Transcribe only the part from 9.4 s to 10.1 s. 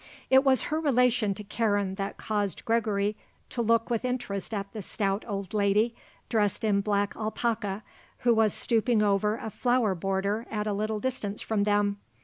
flower